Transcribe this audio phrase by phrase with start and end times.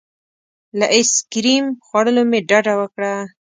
[0.79, 3.13] له ایس کریم خوړلو مې ډډه وکړه.